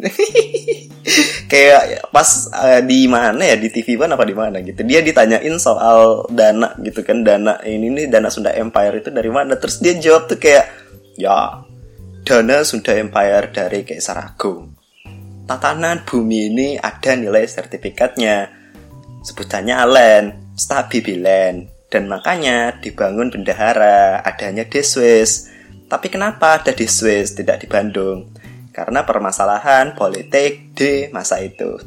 Kayak 1.52 2.08
pas 2.08 2.48
uh, 2.48 2.80
di 2.80 3.04
mana 3.04 3.44
ya 3.44 3.60
di 3.60 3.68
TV 3.68 4.00
One 4.00 4.16
apa 4.16 4.24
di 4.24 4.32
mana 4.32 4.64
gitu. 4.64 4.80
Dia 4.88 5.04
ditanyain 5.04 5.52
soal 5.60 6.24
dana 6.32 6.72
gitu 6.80 7.04
kan 7.04 7.20
dana 7.20 7.60
ini 7.60 7.92
nih 7.92 8.06
dana 8.08 8.32
Sunda 8.32 8.56
Empire 8.56 9.04
itu 9.04 9.12
dari 9.12 9.28
mana. 9.28 9.60
Terus 9.60 9.84
dia 9.84 9.92
jawab 10.00 10.32
tuh 10.32 10.40
kayak 10.40 10.83
ya 11.14 11.62
dana 12.24 12.64
Sunda 12.66 12.96
Empire 12.96 13.52
dari 13.52 13.82
Kaisar 13.86 14.18
Agung 14.20 14.74
tatanan 15.44 16.02
bumi 16.08 16.50
ini 16.52 16.68
ada 16.80 17.14
nilai 17.14 17.44
sertifikatnya 17.44 18.48
sebutannya 19.24 19.74
Alen 19.76 20.24
Stabibilen 20.54 21.74
dan 21.94 22.10
makanya 22.10 22.74
dibangun 22.82 23.30
bendahara, 23.30 24.18
adanya 24.26 24.66
Deswes. 24.66 25.46
Tapi 25.86 26.10
kenapa 26.10 26.58
ada 26.58 26.74
di 26.74 26.90
Swiss 26.90 27.38
tidak 27.38 27.62
di 27.62 27.70
Bandung? 27.70 28.34
Karena 28.74 29.06
permasalahan 29.06 29.94
politik 29.94 30.74
di 30.74 31.06
masa 31.14 31.38
itu. 31.38 31.78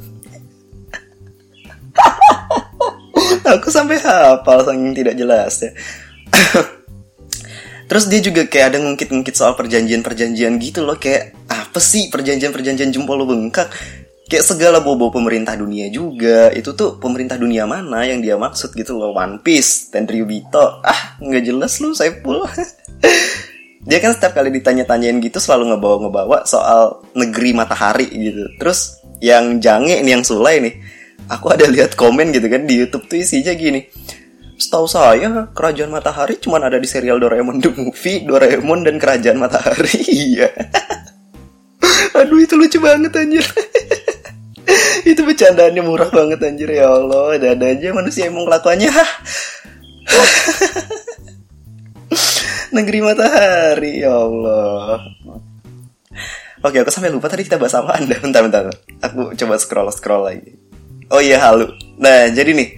Aku 3.52 3.68
sampai 3.68 4.00
hafal 4.00 4.64
saking 4.64 4.96
tidak 4.96 5.20
jelas 5.20 5.60
ya. 5.60 5.76
Terus 7.88 8.06
dia 8.12 8.20
juga 8.20 8.44
kayak 8.46 8.66
ada 8.76 8.78
ngungkit-ngungkit 8.84 9.36
soal 9.36 9.56
perjanjian-perjanjian 9.56 10.60
gitu 10.60 10.84
loh 10.84 11.00
Kayak 11.00 11.32
apa 11.48 11.80
sih 11.80 12.12
perjanjian-perjanjian 12.12 12.92
jempol 12.92 13.24
lo 13.24 13.26
bengkak? 13.26 13.72
Kayak 14.28 14.44
segala 14.44 14.84
bobo 14.84 15.08
pemerintah 15.08 15.56
dunia 15.56 15.88
juga. 15.88 16.52
Itu 16.52 16.76
tuh 16.76 17.00
pemerintah 17.00 17.40
dunia 17.40 17.64
mana 17.64 18.04
yang 18.04 18.20
dia 18.20 18.36
maksud 18.36 18.76
gitu 18.76 19.00
loh? 19.00 19.16
One 19.16 19.40
Piece 19.40 19.88
Tenryubito 19.88 20.84
ah 20.84 21.16
nggak 21.24 21.44
jelas 21.48 21.80
lu 21.80 21.96
saya 21.96 22.12
pul 22.20 22.44
dia 23.88 24.04
kan 24.04 24.12
setiap 24.12 24.36
kali 24.36 24.52
ditanya-tanyain 24.52 25.24
gitu 25.24 25.40
selalu 25.40 25.72
ngebawa-ngebawa 25.72 26.44
soal 26.44 27.08
negeri 27.16 27.56
matahari 27.56 28.12
gitu. 28.12 28.52
Terus 28.60 29.00
yang 29.24 29.64
jange 29.64 30.04
ini 30.04 30.12
yang 30.12 30.28
sulai 30.28 30.60
nih 30.60 30.76
aku 31.28 31.52
ada 31.52 31.66
lihat 31.68 31.94
komen 31.98 32.32
gitu 32.32 32.48
kan 32.48 32.64
di 32.64 32.80
YouTube 32.80 33.06
tuh 33.10 33.20
isinya 33.20 33.54
gini 33.54 33.86
Setahu 34.58 34.90
saya, 34.90 35.54
Kerajaan 35.54 35.94
Matahari 35.94 36.42
cuma 36.42 36.58
ada 36.58 36.82
di 36.82 36.90
serial 36.90 37.22
Doraemon 37.22 37.62
The 37.62 37.70
Movie, 37.78 38.26
Doraemon 38.26 38.90
dan 38.90 38.98
Kerajaan 38.98 39.38
Matahari. 39.38 40.02
Iya. 40.28 40.50
Aduh, 42.18 42.42
itu 42.42 42.58
lucu 42.58 42.82
banget 42.82 43.14
anjir 43.14 43.46
itu 45.10 45.22
bercandaannya 45.24 45.84
murah 45.86 46.12
banget 46.12 46.44
anjir 46.44 46.68
ya 46.68 46.92
Allah 46.92 47.40
dan 47.40 47.64
aja 47.64 47.96
manusia 47.96 48.28
emang 48.28 48.44
kelakuannya 48.44 48.92
negeri 52.76 53.00
matahari 53.00 54.04
ya 54.04 54.12
Allah 54.12 55.00
Oke, 56.66 56.82
aku 56.82 56.90
sampai 56.90 57.14
lupa 57.14 57.30
tadi 57.30 57.46
kita 57.46 57.62
bahas 57.62 57.78
apa 57.78 58.02
anda. 58.02 58.18
Bentar, 58.18 58.42
bentar. 58.42 58.66
Aku 59.06 59.30
coba 59.38 59.62
scroll 59.62 59.94
scroll 59.94 60.26
lagi. 60.26 60.58
Oh 61.14 61.22
iya, 61.22 61.38
halu. 61.38 61.70
Nah, 62.02 62.34
jadi 62.34 62.58
nih, 62.58 62.74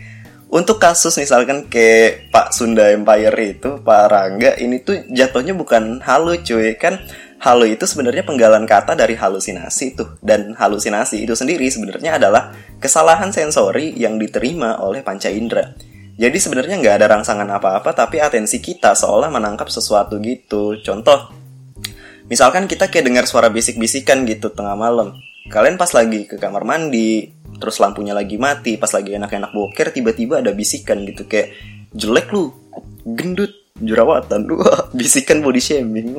untuk 0.50 0.82
kasus 0.82 1.14
misalkan 1.22 1.70
kayak 1.70 2.34
Pak 2.34 2.52
Sunda 2.52 2.90
Empire 2.90 3.38
itu, 3.42 3.80
Pak 3.80 4.04
Rangga, 4.10 4.58
ini 4.58 4.82
tuh 4.82 5.06
jatuhnya 5.14 5.54
bukan 5.54 6.02
halu 6.02 6.42
cuy. 6.42 6.74
Kan 6.76 7.06
Halo 7.40 7.64
itu 7.64 7.88
sebenarnya 7.88 8.28
penggalan 8.28 8.68
kata 8.68 9.00
dari 9.00 9.16
halusinasi 9.16 9.96
tuh 9.96 10.20
dan 10.20 10.60
halusinasi 10.60 11.24
itu 11.24 11.40
sendiri 11.40 11.72
sebenarnya 11.72 12.20
adalah 12.20 12.52
kesalahan 12.84 13.32
sensori 13.32 13.96
yang 13.96 14.20
diterima 14.20 14.84
oleh 14.84 15.00
panca 15.08 15.32
indera. 15.32 15.72
Jadi 16.20 16.36
sebenarnya 16.36 16.76
nggak 16.84 16.96
ada 17.00 17.08
rangsangan 17.16 17.48
apa-apa 17.48 17.96
tapi 17.96 18.20
atensi 18.20 18.60
kita 18.60 18.92
seolah 18.92 19.32
menangkap 19.32 19.72
sesuatu 19.72 20.20
gitu. 20.20 20.84
Contoh, 20.84 21.32
misalkan 22.28 22.68
kita 22.68 22.92
kayak 22.92 23.08
dengar 23.08 23.24
suara 23.24 23.48
bisik-bisikan 23.48 24.28
gitu 24.28 24.52
tengah 24.52 24.76
malam. 24.76 25.16
Kalian 25.48 25.80
pas 25.80 25.96
lagi 25.96 26.28
ke 26.28 26.36
kamar 26.36 26.68
mandi, 26.68 27.38
terus 27.60 27.78
lampunya 27.78 28.15
lagi 28.15 28.39
mati, 28.39 28.80
pas 28.80 28.89
lagi 28.89 29.13
enak-enak 29.19 29.52
boker 29.52 29.91
tiba-tiba 29.93 30.39
ada 30.39 30.56
bisikan 30.56 31.04
gitu 31.06 31.28
kayak 31.28 31.54
jelek 31.93 32.32
lu, 32.32 32.56
gendut, 33.04 33.52
jerawatan, 33.78 34.48
lu, 34.48 34.58
bisikan 34.98 35.43
body 35.43 35.62
shaming, 35.62 36.15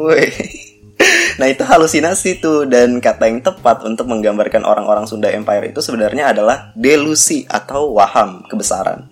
nah 1.41 1.47
itu 1.49 1.65
halusinasi 1.65 2.45
tuh 2.45 2.69
dan 2.69 3.01
kata 3.01 3.27
yang 3.27 3.41
tepat 3.41 3.83
untuk 3.89 4.07
menggambarkan 4.07 4.63
orang-orang 4.63 5.09
Sunda 5.09 5.33
Empire 5.33 5.73
itu 5.73 5.81
sebenarnya 5.81 6.37
adalah 6.37 6.71
delusi 6.77 7.49
atau 7.49 7.97
waham 7.97 8.45
kebesaran. 8.47 9.09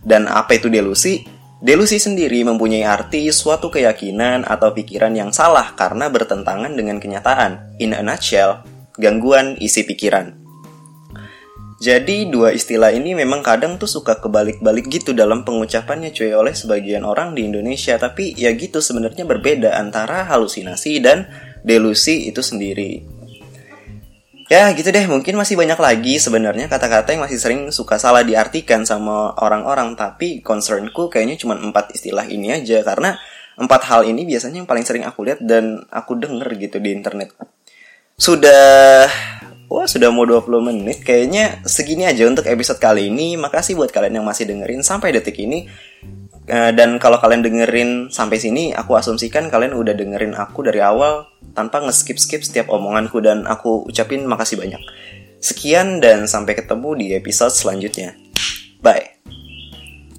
Dan 0.00 0.26
apa 0.26 0.56
itu 0.56 0.72
delusi? 0.72 1.22
Delusi 1.60 2.00
sendiri 2.00 2.40
mempunyai 2.40 2.88
arti 2.88 3.28
suatu 3.28 3.68
keyakinan 3.68 4.48
atau 4.48 4.72
pikiran 4.72 5.12
yang 5.12 5.28
salah 5.28 5.76
karena 5.76 6.08
bertentangan 6.08 6.72
dengan 6.72 6.96
kenyataan. 6.96 7.76
In 7.76 7.92
a 7.92 8.00
nutshell, 8.00 8.64
gangguan 8.96 9.60
isi 9.60 9.84
pikiran. 9.84 10.39
Jadi 11.80 12.28
dua 12.28 12.52
istilah 12.52 12.92
ini 12.92 13.16
memang 13.16 13.40
kadang 13.40 13.80
tuh 13.80 13.88
suka 13.88 14.20
kebalik-balik 14.20 14.92
gitu 14.92 15.16
dalam 15.16 15.48
pengucapannya 15.48 16.12
cuy 16.12 16.36
oleh 16.36 16.52
sebagian 16.52 17.08
orang 17.08 17.32
di 17.32 17.48
Indonesia. 17.48 17.96
Tapi 17.96 18.36
ya 18.36 18.52
gitu 18.52 18.84
sebenarnya 18.84 19.24
berbeda 19.24 19.72
antara 19.80 20.28
halusinasi 20.28 21.00
dan 21.00 21.24
delusi 21.64 22.28
itu 22.28 22.44
sendiri. 22.44 23.00
Ya 24.52 24.68
gitu 24.76 24.92
deh. 24.92 25.08
Mungkin 25.08 25.40
masih 25.40 25.56
banyak 25.56 25.80
lagi 25.80 26.20
sebenarnya 26.20 26.68
kata-kata 26.68 27.16
yang 27.16 27.24
masih 27.24 27.40
sering 27.40 27.72
suka 27.72 27.96
salah 27.96 28.28
diartikan 28.28 28.84
sama 28.84 29.32
orang-orang. 29.40 29.96
Tapi 29.96 30.44
concernku 30.44 31.08
kayaknya 31.08 31.40
cuma 31.40 31.56
empat 31.56 31.96
istilah 31.96 32.28
ini 32.28 32.60
aja. 32.60 32.84
Karena 32.84 33.16
empat 33.56 33.88
hal 33.88 34.04
ini 34.04 34.28
biasanya 34.28 34.60
yang 34.60 34.68
paling 34.68 34.84
sering 34.84 35.08
aku 35.08 35.24
lihat 35.24 35.40
dan 35.40 35.80
aku 35.88 36.12
denger 36.20 36.60
gitu 36.60 36.76
di 36.76 36.92
internet. 36.92 37.32
Sudah 38.20 39.08
Wah 39.70 39.86
sudah 39.86 40.10
mau 40.10 40.26
20 40.26 40.66
menit. 40.66 41.06
Kayaknya 41.06 41.62
segini 41.62 42.02
aja 42.02 42.26
untuk 42.26 42.42
episode 42.50 42.82
kali 42.82 43.06
ini. 43.06 43.38
Makasih 43.38 43.78
buat 43.78 43.94
kalian 43.94 44.18
yang 44.18 44.26
masih 44.26 44.50
dengerin 44.50 44.82
sampai 44.82 45.14
detik 45.14 45.38
ini. 45.38 45.70
Eh, 46.50 46.74
Dan 46.74 46.98
kalau 46.98 47.22
kalian 47.22 47.46
dengerin 47.46 47.90
sampai 48.10 48.42
sini 48.42 48.74
Aku 48.74 48.98
asumsikan 48.98 49.52
kalian 49.52 49.76
udah 49.76 49.92
dengerin 49.92 50.32
aku 50.32 50.64
dari 50.64 50.80
awal 50.82 51.28
Tanpa 51.54 51.84
nge-skip-skip 51.86 52.42
setiap 52.42 52.66
omonganku. 52.74 53.22
Dan 53.22 53.46
aku 53.46 53.86
ucapin 53.86 54.26
makasih 54.26 54.58
banyak. 54.58 54.82
Sekian 55.38 56.02
dan 56.02 56.26
sampai 56.26 56.58
ketemu 56.58 56.90
di 56.98 57.06
episode 57.14 57.54
selanjutnya. 57.54 58.18
Bye 58.82 59.22